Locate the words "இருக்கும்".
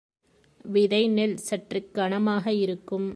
2.63-3.09